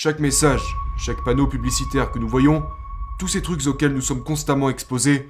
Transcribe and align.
Chaque 0.00 0.20
message, 0.20 0.76
chaque 0.96 1.24
panneau 1.24 1.48
publicitaire 1.48 2.12
que 2.12 2.20
nous 2.20 2.28
voyons, 2.28 2.64
tous 3.18 3.26
ces 3.26 3.42
trucs 3.42 3.66
auxquels 3.66 3.92
nous 3.92 4.00
sommes 4.00 4.22
constamment 4.22 4.70
exposés, 4.70 5.28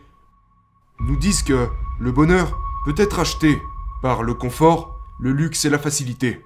nous 1.00 1.16
disent 1.16 1.42
que 1.42 1.68
le 1.98 2.12
bonheur 2.12 2.54
peut 2.84 2.92
être 2.98 3.18
acheté 3.18 3.62
par 4.02 4.22
le 4.22 4.34
confort, 4.34 5.00
le 5.20 5.32
luxe 5.32 5.64
et 5.64 5.70
la 5.70 5.78
facilité. 5.78 6.44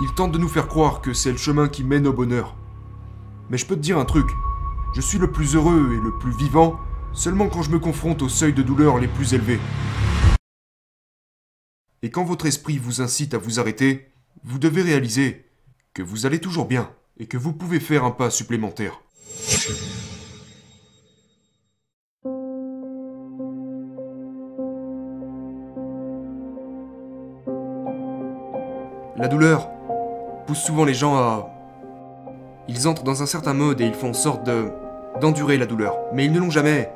Ils 0.00 0.14
tentent 0.14 0.32
de 0.32 0.38
nous 0.38 0.48
faire 0.48 0.66
croire 0.66 1.02
que 1.02 1.12
c'est 1.12 1.32
le 1.32 1.36
chemin 1.36 1.68
qui 1.68 1.84
mène 1.84 2.06
au 2.06 2.14
bonheur. 2.14 2.54
Mais 3.50 3.58
je 3.58 3.66
peux 3.66 3.76
te 3.76 3.82
dire 3.82 3.98
un 3.98 4.06
truc, 4.06 4.30
je 4.94 5.02
suis 5.02 5.18
le 5.18 5.30
plus 5.30 5.56
heureux 5.56 5.92
et 5.92 6.00
le 6.00 6.16
plus 6.20 6.32
vivant 6.32 6.80
seulement 7.12 7.50
quand 7.50 7.60
je 7.60 7.70
me 7.70 7.78
confronte 7.78 8.22
aux 8.22 8.30
seuils 8.30 8.54
de 8.54 8.62
douleur 8.62 8.96
les 8.96 9.08
plus 9.08 9.34
élevés. 9.34 9.60
Et 12.00 12.10
quand 12.10 12.24
votre 12.24 12.46
esprit 12.46 12.78
vous 12.78 13.02
incite 13.02 13.34
à 13.34 13.38
vous 13.38 13.60
arrêter, 13.60 14.13
vous 14.42 14.58
devez 14.58 14.82
réaliser 14.82 15.44
que 15.94 16.02
vous 16.02 16.26
allez 16.26 16.40
toujours 16.40 16.66
bien 16.66 16.90
et 17.18 17.26
que 17.26 17.36
vous 17.36 17.52
pouvez 17.52 17.80
faire 17.80 18.04
un 18.04 18.10
pas 18.10 18.30
supplémentaire. 18.30 19.00
La 29.16 29.28
douleur 29.28 29.70
pousse 30.46 30.58
souvent 30.58 30.84
les 30.84 30.92
gens 30.92 31.14
à... 31.16 31.48
Ils 32.68 32.88
entrent 32.88 33.04
dans 33.04 33.22
un 33.22 33.26
certain 33.26 33.54
mode 33.54 33.80
et 33.80 33.86
ils 33.86 33.94
font 33.94 34.10
en 34.10 34.14
sorte 34.14 34.44
de... 34.44 34.70
d'endurer 35.20 35.56
la 35.56 35.66
douleur. 35.66 35.96
Mais 36.12 36.24
ils 36.24 36.32
ne 36.32 36.40
l'ont 36.40 36.50
jamais 36.50 36.92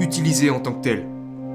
utilisée 0.00 0.50
en 0.50 0.60
tant 0.60 0.72
que 0.72 0.82
telle. 0.82 1.06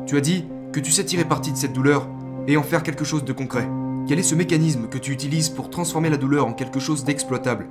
Tu 0.06 0.18
as 0.18 0.22
dit 0.22 0.46
que 0.72 0.80
tu 0.80 0.92
sais 0.92 1.04
tirer 1.04 1.26
parti 1.26 1.52
de 1.52 1.58
cette 1.58 1.74
douleur 1.74 2.08
et 2.48 2.58
en 2.58 2.64
faire 2.64 2.84
quelque 2.84 3.06
chose 3.06 3.24
de 3.24 3.34
concret. 3.34 3.68
Quel 4.06 4.20
est 4.20 4.24
ce 4.24 4.36
mécanisme 4.36 4.90
que 4.90 4.98
tu 4.98 5.14
utilises 5.14 5.48
pour 5.48 5.70
transformer 5.70 6.10
la 6.10 6.18
douleur 6.18 6.46
en 6.46 6.52
quelque 6.52 6.82
chose 6.82 7.06
d'exploitable 7.06 7.70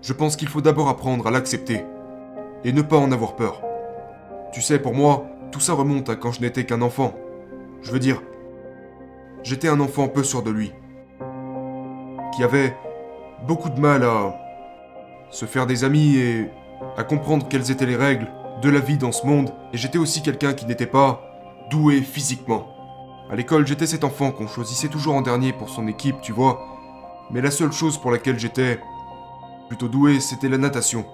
Je 0.00 0.14
pense 0.14 0.34
qu'il 0.34 0.48
faut 0.48 0.62
d'abord 0.62 0.88
apprendre 0.88 1.26
à 1.26 1.30
l'accepter 1.30 1.84
et 2.64 2.72
ne 2.72 2.80
pas 2.80 2.96
en 2.96 3.12
avoir 3.12 3.36
peur. 3.36 3.60
Tu 4.54 4.62
sais, 4.62 4.78
pour 4.78 4.94
moi, 4.94 5.26
tout 5.52 5.60
ça 5.60 5.74
remonte 5.74 6.08
à 6.08 6.16
quand 6.16 6.32
je 6.32 6.40
n'étais 6.40 6.64
qu'un 6.64 6.80
enfant. 6.80 7.12
Je 7.82 7.92
veux 7.92 7.98
dire, 7.98 8.22
j'étais 9.42 9.68
un 9.68 9.80
enfant 9.80 10.08
peu 10.08 10.22
sûr 10.22 10.42
de 10.42 10.50
lui, 10.50 10.72
qui 12.34 12.42
avait 12.42 12.74
beaucoup 13.46 13.68
de 13.68 13.78
mal 13.78 14.04
à 14.04 14.38
se 15.30 15.44
faire 15.44 15.66
des 15.66 15.84
amis 15.84 16.16
et 16.16 16.48
à 16.96 17.04
comprendre 17.04 17.46
quelles 17.46 17.70
étaient 17.70 17.84
les 17.84 17.96
règles 17.96 18.28
de 18.62 18.70
la 18.70 18.80
vie 18.80 18.96
dans 18.96 19.12
ce 19.12 19.26
monde, 19.26 19.52
et 19.74 19.76
j'étais 19.76 19.98
aussi 19.98 20.22
quelqu'un 20.22 20.54
qui 20.54 20.64
n'était 20.64 20.86
pas 20.86 21.20
doué 21.70 22.00
physiquement. 22.00 22.79
À 23.30 23.36
l'école, 23.36 23.64
j'étais 23.64 23.86
cet 23.86 24.02
enfant 24.02 24.32
qu'on 24.32 24.48
choisissait 24.48 24.88
toujours 24.88 25.14
en 25.14 25.22
dernier 25.22 25.52
pour 25.52 25.68
son 25.68 25.86
équipe, 25.86 26.20
tu 26.20 26.32
vois. 26.32 26.66
Mais 27.30 27.40
la 27.40 27.52
seule 27.52 27.70
chose 27.70 27.96
pour 27.96 28.10
laquelle 28.10 28.40
j'étais 28.40 28.80
plutôt 29.68 29.86
doué, 29.86 30.18
c'était 30.18 30.48
la 30.48 30.58
natation. 30.58 31.06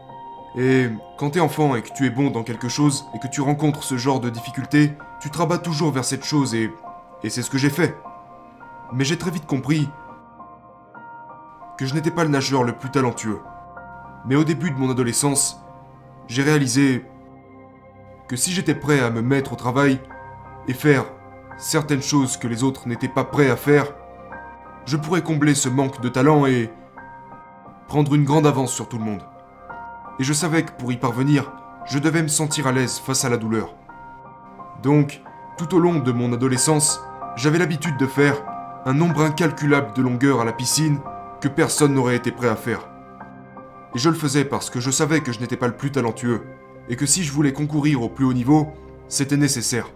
Et 0.57 0.89
quand 1.19 1.31
t'es 1.31 1.41
enfant 1.41 1.75
et 1.75 1.83
que 1.83 1.93
tu 1.93 2.07
es 2.07 2.11
bon 2.11 2.31
dans 2.31 2.43
quelque 2.43 2.71
chose 2.71 3.05
et 3.15 3.19
que 3.19 3.29
tu 3.29 3.43
rencontres 3.43 3.83
ce 3.83 3.99
genre 3.99 4.21
de 4.21 4.31
difficultés, 4.31 4.93
tu 5.21 5.29
te 5.29 5.37
rabats 5.37 5.59
toujours 5.59 5.93
vers 5.93 6.07
cette 6.07 6.25
chose 6.25 6.55
et. 6.55 6.71
Et 7.23 7.29
c'est 7.29 7.43
ce 7.43 7.51
que 7.51 7.59
j'ai 7.59 7.71
fait. 7.71 7.95
Mais 8.95 9.05
j'ai 9.05 9.19
très 9.19 9.31
vite 9.31 9.47
compris 9.47 9.87
que 11.77 11.85
je 11.85 11.95
n'étais 11.95 12.11
pas 12.11 12.25
le 12.25 12.31
nageur 12.31 12.63
le 12.63 12.73
plus 12.73 12.91
talentueux. 12.91 13.41
Mais 14.27 14.37
au 14.37 14.45
début 14.45 14.71
de 14.71 14.77
mon 14.77 14.91
adolescence, 14.91 15.61
j'ai 16.29 16.43
réalisé 16.43 17.05
que 18.29 18.37
si 18.37 18.53
j'étais 18.53 18.75
prêt 18.75 19.01
à 19.01 19.11
me 19.11 19.21
mettre 19.21 19.53
au 19.53 19.57
travail 19.57 20.01
et 20.69 20.73
faire 20.73 21.05
certaines 21.59 22.03
choses 22.03 22.37
que 22.37 22.49
les 22.49 22.63
autres 22.63 22.89
n'étaient 22.89 23.09
pas 23.09 23.25
prêts 23.25 23.51
à 23.51 23.57
faire, 23.57 23.87
je 24.85 24.97
pourrais 24.97 25.23
combler 25.23 25.55
ce 25.55 25.69
manque 25.69 26.01
de 26.01 26.09
talent 26.09 26.47
et 26.47 26.71
prendre 27.89 28.15
une 28.15 28.25
grande 28.25 28.47
avance 28.47 28.73
sur 28.73 28.89
tout 28.89 28.99
le 28.99 29.05
monde. 29.05 29.23
Et 30.19 30.25
je 30.25 30.33
savais 30.33 30.65
que 30.65 30.73
pour 30.73 30.93
y 30.93 30.97
parvenir, 30.97 31.53
je 31.87 31.99
devais 31.99 32.23
me 32.23 32.29
sentir 32.29 32.67
à 32.67 32.73
l'aise 32.73 32.99
face 32.99 33.25
à 33.25 33.29
la 33.29 33.37
douleur. 33.37 33.75
Donc, 34.83 35.23
tout 35.57 35.75
au 35.75 35.79
long 35.79 35.99
de 35.99 36.13
mon 36.13 36.33
adolescence, 36.33 37.01
j'avais 37.37 37.59
l'habitude 37.59 37.97
de 37.97 38.07
faire 38.07 38.43
un 38.85 38.95
nombre 38.95 39.23
incalculable 39.23 39.95
de 39.95 40.03
longueurs 40.03 40.41
à 40.41 40.45
la 40.45 40.53
piscine 40.53 41.01
que 41.41 41.49
personne 41.49 41.95
n'aurait 41.95 42.17
été 42.17 42.31
prêt 42.31 42.49
à 42.49 42.57
faire. 42.57 42.89
Et 43.95 43.99
je 43.99 44.09
le 44.09 44.15
faisais 44.15 44.45
parce 44.45 44.71
que 44.71 44.81
je 44.81 44.91
savais 44.91 45.21
que 45.21 45.33
je 45.33 45.41
n'étais 45.41 45.57
pas 45.57 45.67
le 45.67 45.77
plus 45.77 45.91
talentueux, 45.91 46.43
et 46.89 46.97
que 46.97 47.07
si 47.07 47.25
je 47.25 47.33
voulais 47.33 47.53
concourir 47.53 48.03
au 48.03 48.09
plus 48.09 48.25
haut 48.25 48.33
niveau, 48.33 48.69
c'était 49.09 49.37
nécessaire. 49.37 49.89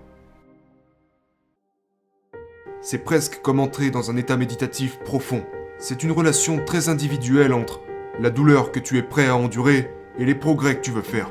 C'est 2.83 3.05
presque 3.05 3.43
comme 3.43 3.61
entrer 3.61 3.91
dans 3.91 4.11
un 4.11 4.17
état 4.17 4.39
méditatif 4.39 4.99
profond. 5.01 5.45
C'est 5.79 6.03
une 6.03 6.13
relation 6.13 6.65
très 6.65 6.89
individuelle 6.89 7.53
entre 7.53 7.83
la 8.19 8.31
douleur 8.31 8.73
que 8.73 8.81
tu 8.81 8.97
es 8.97 9.03
prêt 9.03 9.27
à 9.27 9.37
endurer 9.37 9.91
et 10.19 10.25
les 10.25 10.35
progrès 10.35 10.77
que 10.77 10.81
tu 10.81 10.91
veux 10.91 11.03
faire. 11.03 11.31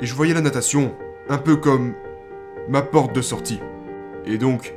Et 0.00 0.06
je 0.06 0.14
voyais 0.14 0.32
la 0.32 0.40
natation 0.40 0.94
un 1.28 1.36
peu 1.36 1.56
comme 1.56 1.92
ma 2.66 2.80
porte 2.80 3.14
de 3.14 3.20
sortie. 3.20 3.60
Et 4.24 4.38
donc, 4.38 4.74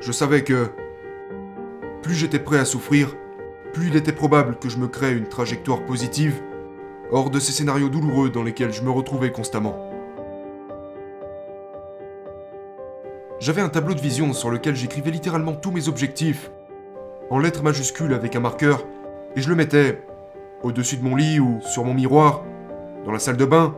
je 0.00 0.12
savais 0.12 0.44
que 0.44 0.68
plus 2.02 2.14
j'étais 2.14 2.38
prêt 2.38 2.58
à 2.58 2.66
souffrir, 2.66 3.16
plus 3.72 3.88
il 3.88 3.96
était 3.96 4.12
probable 4.12 4.58
que 4.58 4.68
je 4.68 4.76
me 4.76 4.86
crée 4.86 5.16
une 5.16 5.28
trajectoire 5.28 5.82
positive 5.82 6.42
hors 7.10 7.30
de 7.30 7.40
ces 7.40 7.52
scénarios 7.52 7.88
douloureux 7.88 8.28
dans 8.28 8.42
lesquels 8.42 8.72
je 8.72 8.82
me 8.82 8.90
retrouvais 8.90 9.32
constamment. 9.32 9.97
J'avais 13.40 13.60
un 13.60 13.68
tableau 13.68 13.94
de 13.94 14.00
vision 14.00 14.32
sur 14.32 14.50
lequel 14.50 14.74
j'écrivais 14.74 15.12
littéralement 15.12 15.54
tous 15.54 15.70
mes 15.70 15.88
objectifs, 15.88 16.50
en 17.30 17.38
lettres 17.38 17.62
majuscules 17.62 18.12
avec 18.12 18.34
un 18.34 18.40
marqueur, 18.40 18.84
et 19.36 19.40
je 19.40 19.48
le 19.48 19.54
mettais 19.54 20.02
au-dessus 20.64 20.96
de 20.96 21.04
mon 21.04 21.14
lit 21.14 21.38
ou 21.38 21.60
sur 21.60 21.84
mon 21.84 21.94
miroir, 21.94 22.42
dans 23.04 23.12
la 23.12 23.20
salle 23.20 23.36
de 23.36 23.44
bain, 23.44 23.76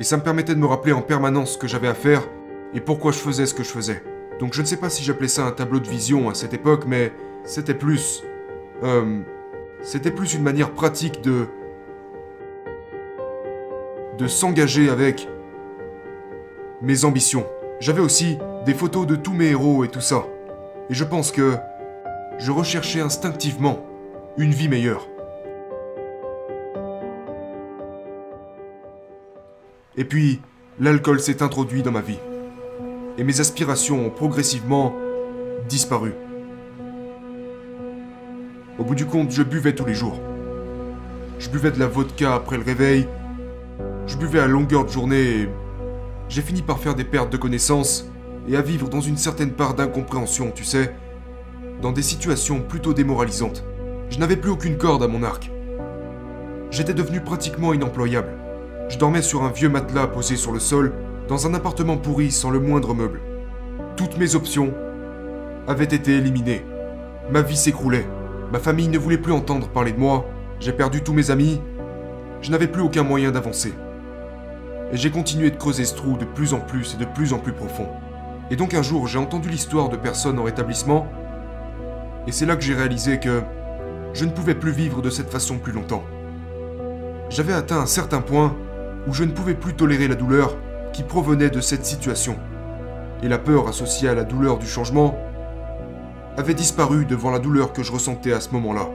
et 0.00 0.02
ça 0.02 0.16
me 0.16 0.22
permettait 0.22 0.56
de 0.56 0.58
me 0.58 0.66
rappeler 0.66 0.92
en 0.92 1.02
permanence 1.02 1.52
ce 1.52 1.58
que 1.58 1.68
j'avais 1.68 1.86
à 1.86 1.94
faire 1.94 2.22
et 2.74 2.80
pourquoi 2.80 3.12
je 3.12 3.18
faisais 3.18 3.46
ce 3.46 3.54
que 3.54 3.62
je 3.62 3.68
faisais. 3.68 4.02
Donc 4.40 4.54
je 4.54 4.60
ne 4.60 4.66
sais 4.66 4.76
pas 4.76 4.90
si 4.90 5.04
j'appelais 5.04 5.28
ça 5.28 5.46
un 5.46 5.52
tableau 5.52 5.78
de 5.78 5.88
vision 5.88 6.28
à 6.28 6.34
cette 6.34 6.52
époque, 6.52 6.84
mais 6.86 7.12
c'était 7.44 7.74
plus... 7.74 8.24
Euh, 8.82 9.20
c'était 9.82 10.10
plus 10.10 10.34
une 10.34 10.42
manière 10.42 10.72
pratique 10.72 11.20
de... 11.20 11.46
de 14.18 14.26
s'engager 14.26 14.90
avec 14.90 15.28
mes 16.82 17.04
ambitions. 17.04 17.46
J'avais 17.80 18.00
aussi 18.00 18.38
des 18.64 18.74
photos 18.74 19.06
de 19.06 19.16
tous 19.16 19.32
mes 19.32 19.50
héros 19.50 19.84
et 19.84 19.88
tout 19.88 20.00
ça. 20.00 20.24
Et 20.90 20.94
je 20.94 21.04
pense 21.04 21.32
que 21.32 21.56
je 22.38 22.50
recherchais 22.50 23.00
instinctivement 23.00 23.84
une 24.36 24.52
vie 24.52 24.68
meilleure. 24.68 25.06
Et 29.96 30.04
puis, 30.04 30.40
l'alcool 30.80 31.20
s'est 31.20 31.42
introduit 31.42 31.82
dans 31.82 31.92
ma 31.92 32.00
vie. 32.00 32.18
Et 33.16 33.24
mes 33.24 33.40
aspirations 33.40 34.06
ont 34.06 34.10
progressivement 34.10 34.94
disparu. 35.68 36.14
Au 38.78 38.84
bout 38.84 38.96
du 38.96 39.06
compte, 39.06 39.30
je 39.30 39.42
buvais 39.42 39.74
tous 39.74 39.84
les 39.84 39.94
jours. 39.94 40.18
Je 41.38 41.48
buvais 41.48 41.70
de 41.70 41.78
la 41.78 41.86
vodka 41.86 42.34
après 42.34 42.56
le 42.56 42.64
réveil. 42.64 43.06
Je 44.06 44.16
buvais 44.16 44.40
à 44.40 44.46
longueur 44.46 44.84
de 44.84 44.90
journée 44.90 45.42
et 45.42 45.48
j'ai 46.28 46.42
fini 46.42 46.62
par 46.62 46.78
faire 46.78 46.94
des 46.94 47.04
pertes 47.04 47.30
de 47.30 47.36
connaissances 47.36 48.10
et 48.48 48.56
à 48.56 48.62
vivre 48.62 48.88
dans 48.88 49.00
une 49.00 49.16
certaine 49.16 49.52
part 49.52 49.74
d'incompréhension, 49.74 50.50
tu 50.54 50.64
sais, 50.64 50.94
dans 51.80 51.92
des 51.92 52.02
situations 52.02 52.60
plutôt 52.60 52.94
démoralisantes. 52.94 53.64
Je 54.10 54.18
n'avais 54.18 54.36
plus 54.36 54.50
aucune 54.50 54.78
corde 54.78 55.02
à 55.02 55.08
mon 55.08 55.22
arc. 55.22 55.50
J'étais 56.70 56.94
devenu 56.94 57.20
pratiquement 57.20 57.72
inemployable. 57.72 58.32
Je 58.88 58.98
dormais 58.98 59.22
sur 59.22 59.44
un 59.44 59.50
vieux 59.50 59.68
matelas 59.68 60.06
posé 60.06 60.36
sur 60.36 60.52
le 60.52 60.60
sol, 60.60 60.92
dans 61.28 61.46
un 61.46 61.54
appartement 61.54 61.96
pourri 61.96 62.30
sans 62.30 62.50
le 62.50 62.60
moindre 62.60 62.94
meuble. 62.94 63.20
Toutes 63.96 64.18
mes 64.18 64.34
options 64.34 64.74
avaient 65.66 65.84
été 65.84 66.16
éliminées. 66.16 66.64
Ma 67.30 67.42
vie 67.42 67.56
s'écroulait. 67.56 68.06
Ma 68.52 68.58
famille 68.58 68.88
ne 68.88 68.98
voulait 68.98 69.18
plus 69.18 69.32
entendre 69.32 69.68
parler 69.68 69.92
de 69.92 69.98
moi. 69.98 70.26
J'ai 70.60 70.72
perdu 70.72 71.02
tous 71.02 71.12
mes 71.12 71.30
amis. 71.30 71.60
Je 72.42 72.50
n'avais 72.50 72.66
plus 72.66 72.82
aucun 72.82 73.02
moyen 73.02 73.30
d'avancer. 73.30 73.72
Et 74.94 74.96
j'ai 74.96 75.10
continué 75.10 75.50
de 75.50 75.56
creuser 75.56 75.84
ce 75.84 75.94
trou 75.96 76.16
de 76.16 76.24
plus 76.24 76.54
en 76.54 76.60
plus 76.60 76.94
et 76.94 76.96
de 76.96 77.04
plus 77.04 77.32
en 77.32 77.40
plus 77.40 77.52
profond. 77.52 77.88
Et 78.52 78.54
donc 78.54 78.74
un 78.74 78.82
jour, 78.82 79.08
j'ai 79.08 79.18
entendu 79.18 79.48
l'histoire 79.48 79.88
de 79.88 79.96
personnes 79.96 80.38
en 80.38 80.44
rétablissement, 80.44 81.08
et 82.28 82.32
c'est 82.32 82.46
là 82.46 82.54
que 82.54 82.62
j'ai 82.62 82.74
réalisé 82.74 83.18
que 83.18 83.42
je 84.12 84.24
ne 84.24 84.30
pouvais 84.30 84.54
plus 84.54 84.70
vivre 84.70 85.02
de 85.02 85.10
cette 85.10 85.30
façon 85.30 85.58
plus 85.58 85.72
longtemps. 85.72 86.04
J'avais 87.28 87.54
atteint 87.54 87.80
un 87.80 87.86
certain 87.86 88.20
point 88.20 88.54
où 89.08 89.12
je 89.12 89.24
ne 89.24 89.32
pouvais 89.32 89.54
plus 89.54 89.74
tolérer 89.74 90.06
la 90.06 90.14
douleur 90.14 90.56
qui 90.92 91.02
provenait 91.02 91.50
de 91.50 91.60
cette 91.60 91.84
situation. 91.84 92.38
Et 93.24 93.28
la 93.28 93.38
peur 93.38 93.66
associée 93.66 94.08
à 94.08 94.14
la 94.14 94.22
douleur 94.22 94.58
du 94.58 94.66
changement 94.68 95.18
avait 96.36 96.54
disparu 96.54 97.04
devant 97.04 97.32
la 97.32 97.40
douleur 97.40 97.72
que 97.72 97.82
je 97.82 97.90
ressentais 97.90 98.32
à 98.32 98.40
ce 98.40 98.50
moment-là. 98.50 98.88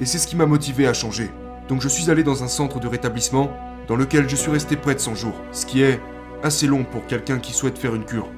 Et 0.00 0.04
c'est 0.04 0.18
ce 0.18 0.26
qui 0.26 0.34
m'a 0.34 0.46
motivé 0.46 0.88
à 0.88 0.94
changer. 0.94 1.30
Donc 1.68 1.80
je 1.80 1.88
suis 1.88 2.10
allé 2.10 2.24
dans 2.24 2.42
un 2.42 2.48
centre 2.48 2.80
de 2.80 2.88
rétablissement 2.88 3.52
dans 3.88 3.96
lequel 3.96 4.28
je 4.28 4.36
suis 4.36 4.50
resté 4.50 4.76
près 4.76 4.94
de 4.94 5.00
100 5.00 5.14
jours, 5.14 5.34
ce 5.52 5.66
qui 5.66 5.82
est 5.82 6.00
assez 6.42 6.66
long 6.66 6.84
pour 6.84 7.06
quelqu'un 7.06 7.38
qui 7.38 7.52
souhaite 7.52 7.78
faire 7.78 7.94
une 7.94 8.04
cure. 8.04 8.28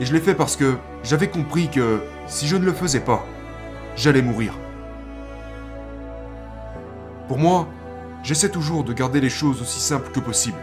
Et 0.00 0.06
je 0.06 0.12
l'ai 0.12 0.20
fait 0.20 0.34
parce 0.34 0.56
que 0.56 0.76
j'avais 1.02 1.28
compris 1.28 1.68
que 1.68 2.00
si 2.26 2.46
je 2.46 2.56
ne 2.56 2.64
le 2.64 2.72
faisais 2.72 3.00
pas, 3.00 3.26
j'allais 3.96 4.22
mourir. 4.22 4.54
Pour 7.28 7.38
moi, 7.38 7.68
j'essaie 8.22 8.48
toujours 8.48 8.82
de 8.82 8.92
garder 8.92 9.20
les 9.20 9.30
choses 9.30 9.62
aussi 9.62 9.80
simples 9.80 10.10
que 10.10 10.20
possible. 10.20 10.58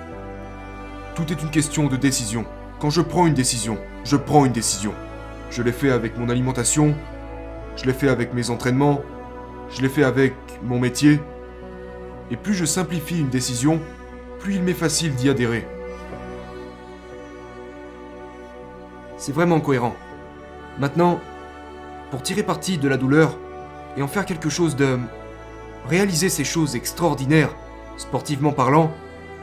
Tout 1.15 1.31
est 1.31 1.41
une 1.41 1.49
question 1.49 1.87
de 1.87 1.95
décision. 1.95 2.45
Quand 2.79 2.89
je 2.89 3.01
prends 3.01 3.25
une 3.25 3.33
décision, 3.33 3.77
je 4.03 4.17
prends 4.17 4.45
une 4.45 4.51
décision. 4.51 4.93
Je 5.49 5.63
l'ai 5.63 5.71
fait 5.71 5.91
avec 5.91 6.17
mon 6.17 6.29
alimentation, 6.29 6.93
je 7.75 7.85
l'ai 7.85 7.93
fait 7.93 8.09
avec 8.09 8.33
mes 8.33 8.49
entraînements, 8.49 9.01
je 9.69 9.81
l'ai 9.81 9.89
fait 9.89 10.03
avec 10.03 10.33
mon 10.63 10.79
métier. 10.79 11.19
Et 12.31 12.35
plus 12.35 12.53
je 12.53 12.65
simplifie 12.65 13.19
une 13.19 13.29
décision, 13.29 13.79
plus 14.39 14.55
il 14.55 14.63
m'est 14.63 14.73
facile 14.73 15.13
d'y 15.15 15.29
adhérer. 15.29 15.67
C'est 19.17 19.31
vraiment 19.31 19.59
cohérent. 19.59 19.95
Maintenant, 20.79 21.19
pour 22.11 22.21
tirer 22.21 22.43
parti 22.43 22.77
de 22.77 22.87
la 22.87 22.97
douleur 22.97 23.37
et 23.97 24.01
en 24.01 24.07
faire 24.07 24.25
quelque 24.25 24.49
chose 24.49 24.75
de... 24.75 24.99
réaliser 25.89 26.29
ces 26.29 26.43
choses 26.43 26.75
extraordinaires, 26.75 27.55
sportivement 27.97 28.51
parlant, 28.51 28.91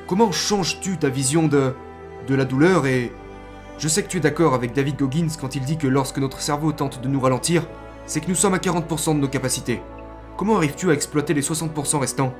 comment 0.07 0.31
changes-tu 0.31 0.97
ta 0.97 1.09
vision 1.09 1.49
de... 1.49 1.75
de 2.29 2.35
la 2.35 2.45
douleur 2.45 2.87
et... 2.87 3.13
Je 3.77 3.89
sais 3.89 4.05
que 4.05 4.09
tu 4.09 4.19
es 4.19 4.21
d'accord 4.21 4.55
avec 4.55 4.73
David 4.73 4.97
Goggins 4.97 5.27
quand 5.41 5.57
il 5.57 5.65
dit 5.65 5.77
que 5.77 5.89
lorsque 5.89 6.19
notre 6.19 6.41
cerveau 6.41 6.71
tente 6.71 7.01
de 7.01 7.09
nous 7.09 7.19
ralentir, 7.19 7.67
c'est 8.07 8.21
que 8.21 8.29
nous 8.29 8.37
sommes 8.37 8.55
à 8.55 8.59
40% 8.59 9.17
de 9.17 9.21
nos 9.21 9.29
capacités. 9.29 9.83
Comment 10.37 10.57
arrives-tu 10.57 10.91
à 10.91 10.95
exploiter 10.95 11.35
les 11.35 11.43
60% 11.43 11.99
restants? 11.99 12.33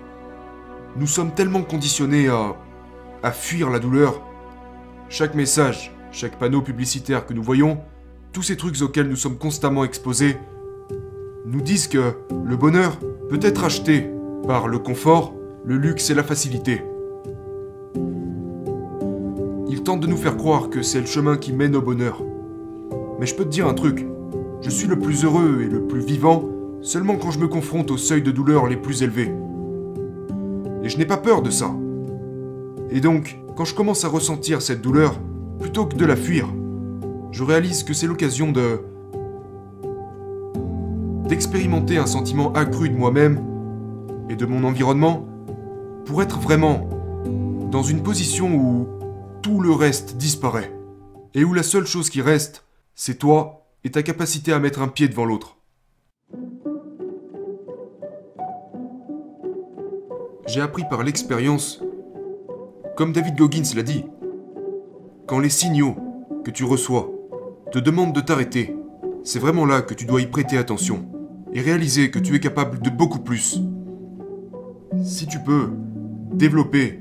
Nous 0.96 1.08
sommes 1.08 1.32
tellement 1.32 1.62
conditionnés 1.62 2.29
à... 2.29 3.32
fuir 3.32 3.69
la 3.69 3.81
douleur. 3.81 4.23
Chaque 5.08 5.35
message, 5.35 5.93
chaque 6.12 6.38
panneau 6.38 6.62
publicitaire 6.62 7.26
que 7.26 7.35
nous 7.35 7.43
voyons, 7.43 7.79
tous 8.32 8.43
ces 8.43 8.56
trucs 8.56 8.81
auxquels 8.81 9.08
nous 9.08 9.17
sommes 9.17 9.37
constamment 9.37 9.85
exposés, 9.85 10.37
nous 11.46 11.61
disent 11.61 11.88
que 11.88 12.14
le 12.44 12.56
bonheur 12.56 12.96
peut 13.29 13.41
être 13.43 13.64
acheté 13.64 14.08
par 14.46 14.69
le 14.69 14.79
confort, 14.79 15.35
le 15.64 15.79
luxe 15.79 16.11
et 16.11 16.14
la 16.14 16.23
facilité. 16.23 16.82
Ils 19.69 19.82
tentent 19.82 20.00
de 20.00 20.06
nous 20.06 20.17
faire 20.17 20.37
croire 20.37 20.70
que 20.70 20.82
c'est 20.82 21.00
le 21.00 21.06
chemin 21.06 21.37
qui 21.37 21.52
mène 21.52 21.75
au 21.75 21.82
bonheur. 21.82 22.23
Mais 23.19 23.26
je 23.26 23.35
peux 23.35 23.44
te 23.44 23.50
dire 23.50 23.67
un 23.67 23.75
truc, 23.75 24.06
je 24.61 24.70
suis 24.70 24.87
le 24.87 24.99
plus 24.99 25.25
heureux 25.25 25.61
et 25.62 25.69
le 25.69 25.88
plus 25.88 26.00
vivant 26.00 26.49
seulement 26.82 27.17
quand 27.17 27.32
je 27.32 27.41
me 27.41 27.49
confronte 27.49 27.91
aux 27.91 27.96
seuils 27.96 28.23
de 28.23 28.31
douleur 28.31 28.69
les 28.69 28.76
plus 28.76 29.02
élevés. 29.02 29.32
Et 30.84 30.90
je 30.90 30.98
n'ai 30.98 31.06
pas 31.06 31.16
peur 31.16 31.40
de 31.40 31.48
ça. 31.50 31.75
Et 32.90 33.00
donc, 33.00 33.38
quand 33.56 33.64
je 33.64 33.75
commence 33.75 34.04
à 34.04 34.08
ressentir 34.08 34.60
cette 34.60 34.82
douleur, 34.82 35.19
plutôt 35.58 35.86
que 35.86 35.96
de 35.96 36.04
la 36.04 36.14
fuir, 36.14 36.46
je 37.32 37.42
réalise 37.42 37.82
que 37.84 37.94
c'est 37.94 38.06
l'occasion 38.06 38.52
de... 38.52 38.81
d'expérimenter 41.26 41.96
un 41.96 42.06
sentiment 42.06 42.52
accru 42.52 42.90
de 42.90 42.96
moi-même 42.96 43.42
et 44.28 44.36
de 44.36 44.44
mon 44.44 44.62
environnement 44.62 45.26
pour 46.04 46.22
être 46.22 46.38
vraiment 46.38 46.88
dans 47.70 47.82
une 47.82 48.02
position 48.02 48.54
où 48.54 48.86
tout 49.40 49.60
le 49.60 49.72
reste 49.72 50.19
disparaît 50.19 50.70
et 51.32 51.44
où 51.44 51.54
la 51.54 51.62
seule 51.62 51.86
chose 51.86 52.10
qui 52.10 52.20
reste, 52.20 52.64
c'est 52.94 53.19
toi 53.19 53.66
et 53.84 53.90
ta 53.90 54.02
capacité 54.02 54.52
à 54.52 54.58
mettre 54.58 54.82
un 54.82 54.88
pied 54.88 55.08
devant 55.08 55.25
l'autre. 55.25 55.56
J'ai 60.46 60.61
appris 60.61 60.85
par 60.88 61.02
l'expérience, 61.02 61.82
comme 62.96 63.12
David 63.12 63.37
Goggins 63.37 63.62
l'a 63.75 63.82
dit, 63.82 64.05
quand 65.26 65.38
les 65.38 65.49
signaux 65.49 65.96
que 66.44 66.50
tu 66.50 66.64
reçois 66.64 67.11
te 67.73 67.79
demandent 67.79 68.14
de 68.14 68.20
t'arrêter, 68.20 68.76
c'est 69.23 69.38
vraiment 69.38 69.64
là 69.64 69.81
que 69.81 69.94
tu 69.94 70.05
dois 70.05 70.20
y 70.20 70.26
prêter 70.26 70.58
attention 70.58 71.06
et 71.55 71.62
réaliser 71.62 72.11
que 72.11 72.19
tu 72.19 72.35
es 72.35 72.41
capable 72.41 72.81
de 72.81 72.91
beaucoup 72.91 73.20
plus. 73.20 73.58
Si 75.02 75.26
tu 75.26 75.38
peux 75.38 75.70
développer 76.35 76.99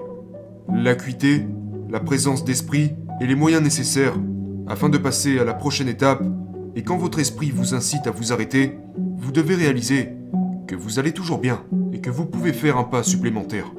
l'acuité, 0.73 1.45
la 1.89 1.99
présence 1.99 2.45
d'esprit 2.45 2.95
et 3.19 3.27
les 3.27 3.35
moyens 3.35 3.61
nécessaires 3.61 4.15
afin 4.67 4.87
de 4.87 4.97
passer 4.97 5.37
à 5.37 5.43
la 5.43 5.53
prochaine 5.53 5.89
étape, 5.89 6.23
et 6.75 6.83
quand 6.83 6.97
votre 6.97 7.19
esprit 7.19 7.51
vous 7.51 7.75
incite 7.75 8.07
à 8.07 8.11
vous 8.11 8.31
arrêter, 8.31 8.79
vous 9.17 9.33
devez 9.33 9.55
réaliser 9.55 10.13
que 10.65 10.75
vous 10.75 10.97
allez 10.97 11.11
toujours 11.11 11.39
bien 11.39 11.61
que 12.03 12.09
vous 12.09 12.25
pouvez 12.25 12.51
faire 12.51 12.77
un 12.77 12.83
pas 12.83 13.01
supplémentaire. 13.01 13.71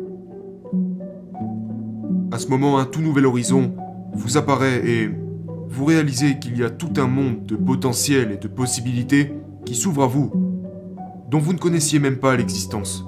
À 2.33 2.39
ce 2.39 2.49
moment, 2.49 2.79
un 2.79 2.87
tout 2.87 3.03
nouvel 3.03 3.27
horizon 3.27 3.75
vous 4.15 4.39
apparaît 4.39 4.81
et 4.89 5.11
vous 5.69 5.85
réalisez 5.85 6.39
qu'il 6.39 6.59
y 6.59 6.65
a 6.65 6.71
tout 6.71 6.93
un 6.97 7.07
monde 7.07 7.45
de 7.45 7.55
potentiel 7.55 8.33
et 8.33 8.39
de 8.39 8.49
possibilités 8.49 9.35
qui 9.67 9.75
s'ouvre 9.75 10.05
à 10.05 10.07
vous, 10.07 10.33
dont 11.31 11.39
vous 11.39 11.53
ne 11.53 11.59
connaissiez 11.59 11.99
même 11.99 12.17
pas 12.17 12.35
l'existence. 12.35 13.05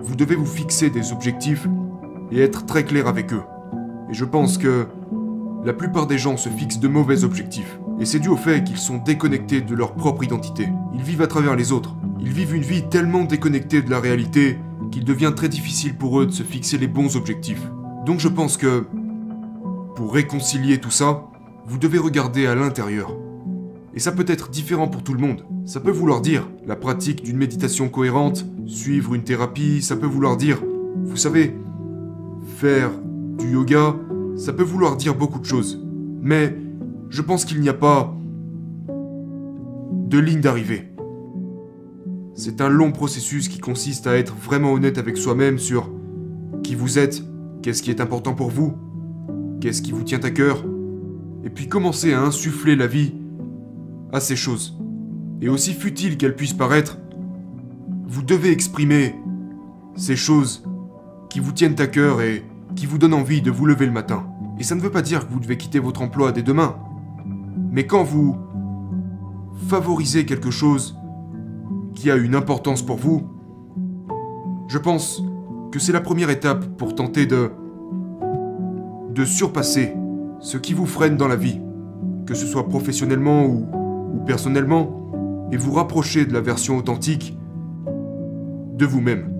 Vous 0.00 0.16
devez 0.16 0.34
vous 0.34 0.46
fixer 0.46 0.90
des 0.90 1.12
objectifs 1.12 1.66
et 2.30 2.40
être 2.40 2.66
très 2.66 2.84
clair 2.84 3.06
avec 3.08 3.32
eux. 3.32 3.42
Et 4.10 4.14
je 4.14 4.26
pense 4.26 4.58
que 4.58 4.86
la 5.64 5.72
plupart 5.72 6.06
des 6.06 6.18
gens 6.18 6.36
se 6.36 6.50
fixent 6.50 6.80
de 6.80 6.88
mauvais 6.88 7.24
objectifs. 7.24 7.78
Et 8.00 8.04
c'est 8.04 8.18
dû 8.18 8.28
au 8.28 8.36
fait 8.36 8.64
qu'ils 8.64 8.78
sont 8.78 8.98
déconnectés 8.98 9.60
de 9.60 9.74
leur 9.74 9.94
propre 9.94 10.24
identité. 10.24 10.68
Ils 10.94 11.02
vivent 11.02 11.22
à 11.22 11.26
travers 11.26 11.56
les 11.56 11.72
autres. 11.72 11.94
Ils 12.20 12.32
vivent 12.32 12.54
une 12.54 12.62
vie 12.62 12.88
tellement 12.88 13.24
déconnectée 13.24 13.82
de 13.82 13.90
la 13.90 14.00
réalité 14.00 14.58
qu'il 14.90 15.04
devient 15.04 15.32
très 15.34 15.48
difficile 15.48 15.96
pour 15.96 16.20
eux 16.20 16.26
de 16.26 16.32
se 16.32 16.42
fixer 16.42 16.78
les 16.78 16.88
bons 16.88 17.16
objectifs. 17.16 17.62
Donc 18.06 18.20
je 18.20 18.28
pense 18.28 18.56
que, 18.56 18.86
pour 19.96 20.12
réconcilier 20.12 20.78
tout 20.78 20.90
ça, 20.90 21.24
vous 21.66 21.78
devez 21.78 21.98
regarder 21.98 22.46
à 22.46 22.54
l'intérieur. 22.54 23.16
Et 23.94 24.00
ça 24.00 24.12
peut 24.12 24.24
être 24.26 24.50
différent 24.50 24.88
pour 24.88 25.02
tout 25.02 25.12
le 25.14 25.20
monde. 25.20 25.44
Ça 25.64 25.80
peut 25.80 25.90
vouloir 25.90 26.20
dire 26.20 26.48
la 26.66 26.76
pratique 26.76 27.22
d'une 27.22 27.36
méditation 27.36 27.88
cohérente, 27.88 28.46
suivre 28.66 29.14
une 29.14 29.22
thérapie, 29.22 29.82
ça 29.82 29.96
peut 29.96 30.06
vouloir 30.06 30.36
dire, 30.36 30.62
vous 31.04 31.16
savez, 31.16 31.56
faire 32.56 32.90
du 33.38 33.52
yoga, 33.52 33.96
ça 34.36 34.52
peut 34.52 34.62
vouloir 34.62 34.96
dire 34.96 35.14
beaucoup 35.14 35.38
de 35.38 35.44
choses. 35.44 35.84
Mais 36.20 36.56
je 37.12 37.20
pense 37.20 37.44
qu'il 37.44 37.60
n'y 37.60 37.68
a 37.68 37.74
pas 37.74 38.16
de 38.88 40.18
ligne 40.18 40.40
d'arrivée. 40.40 40.88
C'est 42.34 42.62
un 42.62 42.70
long 42.70 42.90
processus 42.90 43.48
qui 43.48 43.58
consiste 43.58 44.06
à 44.06 44.16
être 44.16 44.34
vraiment 44.34 44.72
honnête 44.72 44.96
avec 44.96 45.18
soi-même 45.18 45.58
sur 45.58 45.90
qui 46.62 46.74
vous 46.74 46.98
êtes, 46.98 47.22
qu'est-ce 47.60 47.82
qui 47.82 47.90
est 47.90 48.00
important 48.00 48.32
pour 48.32 48.48
vous, 48.48 48.72
qu'est-ce 49.60 49.82
qui 49.82 49.92
vous 49.92 50.04
tient 50.04 50.20
à 50.20 50.30
cœur, 50.30 50.64
et 51.44 51.50
puis 51.50 51.68
commencer 51.68 52.14
à 52.14 52.22
insuffler 52.22 52.76
la 52.76 52.86
vie 52.86 53.12
à 54.10 54.18
ces 54.18 54.36
choses. 54.36 54.78
Et 55.42 55.50
aussi 55.50 55.74
futiles 55.74 56.16
qu'elles 56.16 56.34
puissent 56.34 56.54
paraître, 56.54 56.96
vous 58.06 58.22
devez 58.22 58.50
exprimer 58.50 59.14
ces 59.96 60.16
choses 60.16 60.64
qui 61.28 61.40
vous 61.40 61.52
tiennent 61.52 61.78
à 61.78 61.88
cœur 61.88 62.22
et 62.22 62.42
qui 62.74 62.86
vous 62.86 62.96
donnent 62.96 63.12
envie 63.12 63.42
de 63.42 63.50
vous 63.50 63.66
lever 63.66 63.84
le 63.84 63.92
matin. 63.92 64.26
Et 64.58 64.62
ça 64.62 64.74
ne 64.74 64.80
veut 64.80 64.90
pas 64.90 65.02
dire 65.02 65.26
que 65.28 65.32
vous 65.32 65.40
devez 65.40 65.58
quitter 65.58 65.78
votre 65.78 66.00
emploi 66.00 66.32
dès 66.32 66.42
demain. 66.42 66.76
Mais 67.72 67.86
quand 67.86 68.04
vous 68.04 68.36
favorisez 69.66 70.26
quelque 70.26 70.50
chose 70.50 70.94
qui 71.94 72.10
a 72.10 72.16
une 72.16 72.34
importance 72.34 72.82
pour 72.82 72.96
vous, 72.96 73.22
je 74.68 74.76
pense 74.76 75.22
que 75.70 75.78
c'est 75.78 75.92
la 75.92 76.02
première 76.02 76.28
étape 76.28 76.76
pour 76.76 76.94
tenter 76.94 77.26
de 77.26 77.50
surpasser 79.24 79.94
ce 80.40 80.58
qui 80.58 80.74
vous 80.74 80.84
freine 80.84 81.16
dans 81.16 81.28
la 81.28 81.36
vie, 81.36 81.60
que 82.26 82.34
ce 82.34 82.46
soit 82.46 82.68
professionnellement 82.68 83.46
ou 83.46 83.66
personnellement, 84.26 85.48
et 85.50 85.56
vous 85.56 85.72
rapprocher 85.72 86.26
de 86.26 86.32
la 86.34 86.42
version 86.42 86.76
authentique 86.76 87.38
de 88.76 88.84
vous-même. 88.84 89.32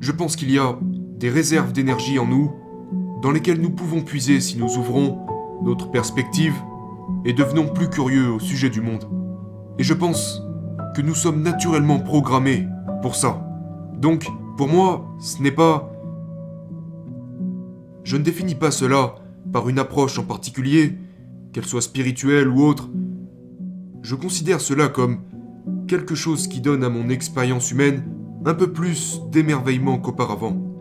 Je 0.00 0.12
pense 0.12 0.36
qu'il 0.36 0.52
y 0.52 0.58
a 0.58 0.78
des 1.18 1.30
réserves 1.30 1.72
d'énergie 1.72 2.18
en 2.20 2.26
nous 2.26 2.52
dans 3.22 3.30
lesquelles 3.30 3.60
nous 3.60 3.70
pouvons 3.70 4.02
puiser 4.02 4.40
si 4.40 4.58
nous 4.58 4.76
ouvrons 4.76 5.24
notre 5.62 5.90
perspective 5.90 6.54
et 7.24 7.32
devenons 7.32 7.68
plus 7.68 7.88
curieux 7.88 8.28
au 8.28 8.40
sujet 8.40 8.68
du 8.68 8.80
monde. 8.80 9.08
Et 9.78 9.84
je 9.84 9.94
pense 9.94 10.42
que 10.96 11.02
nous 11.02 11.14
sommes 11.14 11.40
naturellement 11.40 12.00
programmés 12.00 12.66
pour 13.00 13.14
ça. 13.14 13.48
Donc, 13.96 14.26
pour 14.56 14.68
moi, 14.68 15.06
ce 15.20 15.40
n'est 15.40 15.52
pas... 15.52 15.92
Je 18.02 18.16
ne 18.16 18.24
définis 18.24 18.56
pas 18.56 18.72
cela 18.72 19.14
par 19.52 19.68
une 19.68 19.78
approche 19.78 20.18
en 20.18 20.24
particulier, 20.24 20.98
qu'elle 21.52 21.64
soit 21.64 21.80
spirituelle 21.80 22.48
ou 22.48 22.64
autre. 22.64 22.90
Je 24.02 24.16
considère 24.16 24.60
cela 24.60 24.88
comme 24.88 25.20
quelque 25.86 26.16
chose 26.16 26.48
qui 26.48 26.60
donne 26.60 26.82
à 26.82 26.88
mon 26.88 27.08
expérience 27.08 27.70
humaine 27.70 28.02
un 28.44 28.54
peu 28.54 28.72
plus 28.72 29.20
d'émerveillement 29.30 29.98
qu'auparavant. 29.98 30.71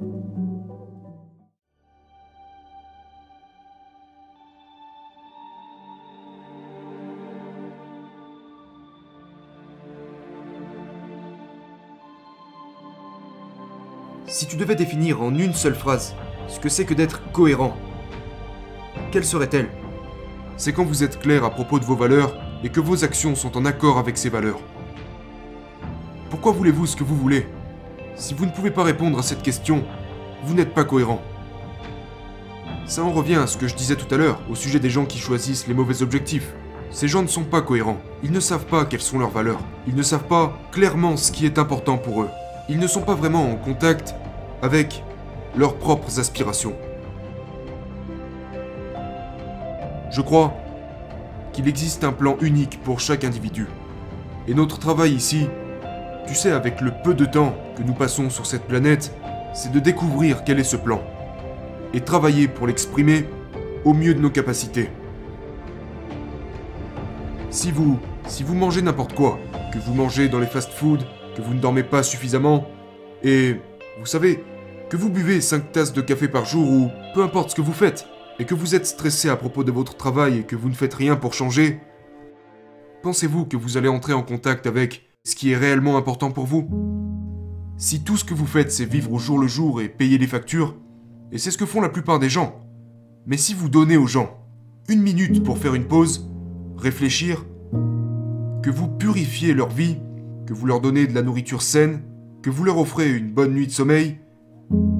Si 14.31 14.45
tu 14.45 14.55
devais 14.55 14.75
définir 14.75 15.21
en 15.21 15.35
une 15.35 15.53
seule 15.53 15.75
phrase 15.75 16.15
ce 16.47 16.61
que 16.61 16.69
c'est 16.69 16.85
que 16.85 16.93
d'être 16.93 17.21
cohérent, 17.33 17.75
quelle 19.11 19.25
serait-elle? 19.25 19.67
C'est 20.55 20.71
quand 20.71 20.85
vous 20.85 21.03
êtes 21.03 21.19
clair 21.19 21.43
à 21.43 21.49
propos 21.49 21.79
de 21.79 21.83
vos 21.83 21.97
valeurs 21.97 22.33
et 22.63 22.69
que 22.69 22.79
vos 22.79 23.03
actions 23.03 23.35
sont 23.35 23.57
en 23.57 23.65
accord 23.65 23.97
avec 23.97 24.17
ces 24.17 24.29
valeurs. 24.29 24.61
Pourquoi 26.29 26.53
voulez-vous 26.53 26.87
ce 26.87 26.95
que 26.95 27.03
vous 27.03 27.17
voulez? 27.17 27.45
Si 28.15 28.33
vous 28.33 28.45
ne 28.45 28.51
pouvez 28.51 28.71
pas 28.71 28.83
répondre 28.83 29.19
à 29.19 29.23
cette 29.23 29.41
question, 29.41 29.83
vous 30.45 30.53
n'êtes 30.53 30.73
pas 30.73 30.85
cohérent. 30.85 31.21
Ça 32.85 33.03
en 33.03 33.11
revient 33.11 33.35
à 33.35 33.47
ce 33.47 33.57
que 33.57 33.67
je 33.67 33.75
disais 33.75 33.97
tout 33.97 34.15
à 34.15 34.17
l'heure 34.17 34.39
au 34.49 34.55
sujet 34.55 34.79
des 34.79 34.89
gens 34.89 35.05
qui 35.05 35.19
choisissent 35.19 35.67
les 35.67 35.73
mauvais 35.73 36.03
objectifs. 36.03 36.53
Ces 36.89 37.09
gens 37.09 37.21
ne 37.21 37.27
sont 37.27 37.43
pas 37.43 37.61
cohérents. 37.61 37.99
Ils 38.23 38.31
ne 38.31 38.39
savent 38.39 38.65
pas 38.65 38.85
quelles 38.85 39.01
sont 39.01 39.19
leurs 39.19 39.29
valeurs. 39.29 39.59
Ils 39.87 39.95
ne 39.95 40.03
savent 40.03 40.27
pas 40.27 40.57
clairement 40.71 41.17
ce 41.17 41.33
qui 41.33 41.45
est 41.45 41.59
important 41.59 41.97
pour 41.97 42.21
eux. 42.21 42.29
Ils 42.69 42.79
ne 42.79 42.87
sont 42.87 43.01
pas 43.01 43.15
vraiment 43.15 43.51
en 43.51 43.57
contact 43.57 44.15
avec 44.61 45.03
leurs 45.55 45.75
propres 45.75 46.19
aspirations. 46.19 46.75
Je 50.11 50.21
crois 50.21 50.53
qu'il 51.53 51.67
existe 51.67 52.03
un 52.03 52.11
plan 52.11 52.37
unique 52.41 52.81
pour 52.83 52.99
chaque 52.99 53.23
individu. 53.23 53.67
Et 54.47 54.53
notre 54.53 54.79
travail 54.79 55.13
ici, 55.13 55.47
tu 56.27 56.35
sais, 56.35 56.51
avec 56.51 56.81
le 56.81 56.91
peu 57.03 57.13
de 57.13 57.25
temps 57.25 57.55
que 57.77 57.83
nous 57.83 57.93
passons 57.93 58.29
sur 58.29 58.45
cette 58.45 58.63
planète, 58.63 59.13
c'est 59.53 59.71
de 59.71 59.79
découvrir 59.79 60.43
quel 60.43 60.59
est 60.59 60.65
ce 60.65 60.77
plan. 60.77 61.01
Et 61.93 62.01
travailler 62.01 62.47
pour 62.47 62.67
l'exprimer 62.67 63.25
au 63.83 63.93
mieux 63.93 64.13
de 64.13 64.19
nos 64.19 64.29
capacités. 64.29 64.89
Si 67.49 67.71
vous, 67.71 67.99
si 68.27 68.43
vous 68.43 68.55
mangez 68.55 68.81
n'importe 68.81 69.13
quoi, 69.13 69.39
que 69.73 69.79
vous 69.79 69.93
mangez 69.93 70.29
dans 70.29 70.39
les 70.39 70.45
fast-foods, 70.45 71.03
que 71.35 71.41
vous 71.41 71.53
ne 71.53 71.59
dormez 71.59 71.83
pas 71.83 72.01
suffisamment, 72.03 72.67
et, 73.23 73.57
vous 73.99 74.05
savez, 74.05 74.43
que 74.91 74.97
vous 74.97 75.09
buvez 75.09 75.39
5 75.39 75.71
tasses 75.71 75.93
de 75.93 76.01
café 76.01 76.27
par 76.27 76.43
jour 76.43 76.69
ou 76.69 76.89
peu 77.13 77.23
importe 77.23 77.51
ce 77.51 77.55
que 77.55 77.61
vous 77.61 77.71
faites, 77.71 78.07
et 78.39 78.45
que 78.45 78.53
vous 78.53 78.75
êtes 78.75 78.85
stressé 78.85 79.29
à 79.29 79.37
propos 79.37 79.63
de 79.63 79.71
votre 79.71 79.95
travail 79.95 80.39
et 80.39 80.43
que 80.43 80.57
vous 80.57 80.67
ne 80.67 80.73
faites 80.73 80.93
rien 80.93 81.15
pour 81.15 81.33
changer, 81.33 81.79
pensez-vous 83.01 83.45
que 83.45 83.55
vous 83.55 83.77
allez 83.77 83.87
entrer 83.87 84.11
en 84.11 84.21
contact 84.21 84.67
avec 84.67 85.07
ce 85.23 85.37
qui 85.37 85.53
est 85.53 85.55
réellement 85.55 85.95
important 85.95 86.29
pour 86.29 86.45
vous? 86.45 86.67
Si 87.77 88.03
tout 88.03 88.17
ce 88.17 88.25
que 88.25 88.33
vous 88.33 88.45
faites 88.45 88.69
c'est 88.69 88.83
vivre 88.83 89.13
au 89.13 89.17
jour 89.17 89.39
le 89.39 89.47
jour 89.47 89.79
et 89.79 89.87
payer 89.87 90.17
les 90.17 90.27
factures, 90.27 90.75
et 91.31 91.37
c'est 91.37 91.51
ce 91.51 91.57
que 91.57 91.65
font 91.65 91.79
la 91.79 91.87
plupart 91.87 92.19
des 92.19 92.29
gens, 92.29 92.61
mais 93.25 93.37
si 93.37 93.53
vous 93.53 93.69
donnez 93.69 93.95
aux 93.95 94.07
gens 94.07 94.45
une 94.89 95.01
minute 95.01 95.41
pour 95.41 95.57
faire 95.57 95.73
une 95.73 95.87
pause, 95.87 96.29
réfléchir, 96.75 97.45
que 98.61 98.69
vous 98.69 98.89
purifiez 98.89 99.53
leur 99.53 99.69
vie, 99.69 99.95
que 100.45 100.53
vous 100.53 100.65
leur 100.65 100.81
donnez 100.81 101.07
de 101.07 101.15
la 101.15 101.21
nourriture 101.21 101.61
saine, 101.61 102.01
que 102.41 102.49
vous 102.49 102.65
leur 102.65 102.77
offrez 102.77 103.09
une 103.09 103.31
bonne 103.31 103.53
nuit 103.53 103.67
de 103.67 103.71
sommeil, 103.71 104.17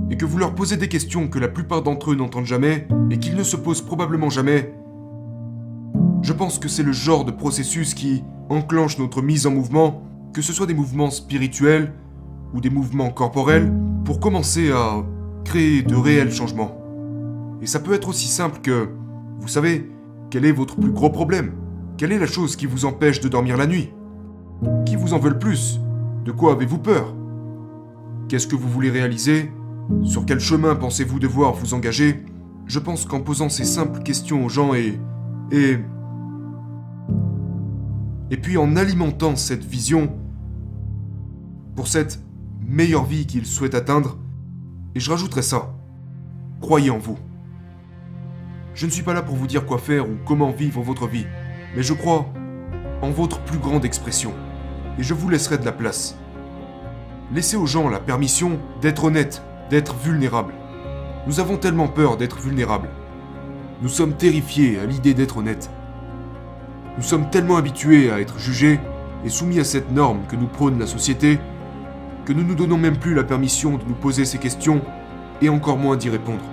et 0.09 0.17
que 0.17 0.25
vous 0.25 0.37
leur 0.37 0.55
posez 0.55 0.77
des 0.77 0.87
questions 0.87 1.27
que 1.27 1.39
la 1.39 1.47
plupart 1.47 1.81
d'entre 1.83 2.11
eux 2.11 2.15
n'entendent 2.15 2.45
jamais 2.45 2.87
et 3.09 3.17
qu'ils 3.17 3.35
ne 3.35 3.43
se 3.43 3.55
posent 3.55 3.81
probablement 3.81 4.29
jamais, 4.29 4.73
je 6.21 6.33
pense 6.33 6.59
que 6.59 6.67
c'est 6.67 6.83
le 6.83 6.91
genre 6.91 7.25
de 7.25 7.31
processus 7.31 7.93
qui 7.93 8.23
enclenche 8.49 8.99
notre 8.99 9.21
mise 9.21 9.47
en 9.47 9.51
mouvement, 9.51 10.03
que 10.33 10.41
ce 10.41 10.53
soit 10.53 10.67
des 10.67 10.73
mouvements 10.73 11.09
spirituels 11.09 11.93
ou 12.53 12.61
des 12.61 12.69
mouvements 12.69 13.09
corporels, 13.09 13.73
pour 14.05 14.19
commencer 14.19 14.71
à 14.71 15.03
créer 15.45 15.81
de 15.81 15.95
réels 15.95 16.31
changements. 16.31 16.77
Et 17.61 17.65
ça 17.65 17.79
peut 17.79 17.93
être 17.93 18.09
aussi 18.09 18.27
simple 18.27 18.59
que, 18.61 18.89
vous 19.39 19.47
savez, 19.47 19.89
quel 20.29 20.45
est 20.45 20.51
votre 20.51 20.75
plus 20.75 20.91
gros 20.91 21.09
problème? 21.09 21.53
Quelle 21.97 22.11
est 22.11 22.19
la 22.19 22.27
chose 22.27 22.55
qui 22.55 22.65
vous 22.65 22.85
empêche 22.85 23.21
de 23.21 23.29
dormir 23.29 23.57
la 23.57 23.67
nuit? 23.67 23.93
Qui 24.85 24.95
vous 24.95 25.13
en 25.13 25.19
veut 25.19 25.29
le 25.29 25.39
plus? 25.39 25.79
De 26.25 26.31
quoi 26.31 26.53
avez-vous 26.53 26.79
peur? 26.79 27.15
Qu'est-ce 28.27 28.47
que 28.47 28.55
vous 28.55 28.69
voulez 28.69 28.89
réaliser? 28.89 29.51
Sur 30.03 30.25
quel 30.25 30.39
chemin 30.39 30.75
pensez-vous 30.75 31.19
devoir 31.19 31.53
vous 31.53 31.73
engager? 31.73 32.23
Je 32.65 32.79
pense 32.79 33.05
qu'en 33.05 33.21
posant 33.21 33.49
ces 33.49 33.65
simples 33.65 34.01
questions 34.01 34.45
aux 34.45 34.49
gens 34.49 34.73
et... 34.73 34.99
et... 35.51 35.79
Et 38.29 38.37
puis 38.37 38.57
en 38.57 38.77
alimentant 38.77 39.35
cette 39.35 39.65
vision 39.65 40.15
pour 41.75 41.89
cette 41.89 42.23
meilleure 42.65 43.03
vie 43.03 43.25
qu'ils 43.25 43.45
souhaitent 43.45 43.75
atteindre, 43.75 44.17
et 44.95 45.01
je 45.01 45.11
rajouterai 45.11 45.41
ça, 45.41 45.73
croyez 46.61 46.91
en 46.91 46.97
vous. 46.97 47.17
Je 48.73 48.85
ne 48.85 48.91
suis 48.91 49.03
pas 49.03 49.13
là 49.13 49.21
pour 49.21 49.35
vous 49.35 49.47
dire 49.47 49.65
quoi 49.65 49.77
faire 49.77 50.09
ou 50.09 50.13
comment 50.25 50.51
vivre 50.51 50.81
votre 50.81 51.07
vie, 51.07 51.25
mais 51.75 51.83
je 51.83 51.93
crois 51.93 52.25
en 53.01 53.09
votre 53.09 53.41
plus 53.41 53.59
grande 53.59 53.83
expression, 53.83 54.31
et 54.97 55.03
je 55.03 55.13
vous 55.13 55.27
laisserai 55.29 55.57
de 55.57 55.65
la 55.65 55.73
place. 55.73 56.17
Laissez 57.33 57.57
aux 57.57 57.65
gens 57.65 57.89
la 57.89 57.99
permission 57.99 58.59
d'être 58.81 59.03
honnêtes, 59.03 59.41
d'être 59.71 59.95
vulnérables. 59.95 60.53
Nous 61.25 61.39
avons 61.39 61.55
tellement 61.55 61.87
peur 61.87 62.17
d'être 62.17 62.39
vulnérables. 62.39 62.89
Nous 63.81 63.87
sommes 63.87 64.13
terrifiés 64.13 64.77
à 64.79 64.85
l'idée 64.85 65.13
d'être 65.13 65.37
honnêtes. 65.37 65.71
Nous 66.97 67.03
sommes 67.03 67.29
tellement 67.29 67.55
habitués 67.55 68.11
à 68.11 68.19
être 68.19 68.37
jugés 68.37 68.81
et 69.25 69.29
soumis 69.29 69.61
à 69.61 69.63
cette 69.63 69.89
norme 69.91 70.23
que 70.27 70.35
nous 70.35 70.47
prône 70.47 70.77
la 70.77 70.87
société 70.87 71.39
que 72.25 72.33
nous 72.33 72.43
nous 72.43 72.53
donnons 72.53 72.77
même 72.77 72.97
plus 72.97 73.15
la 73.15 73.23
permission 73.23 73.77
de 73.77 73.83
nous 73.87 73.95
poser 73.95 74.25
ces 74.25 74.37
questions 74.37 74.81
et 75.41 75.49
encore 75.49 75.77
moins 75.77 75.95
d'y 75.95 76.09
répondre. 76.09 76.43